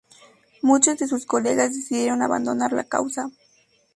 Muchos 0.63 0.97
de 0.97 1.07
sus 1.07 1.27
colegas 1.27 1.75
decidieron 1.75 2.23
abandonar 2.23 2.73
la 2.73 2.85
causa. 2.85 3.29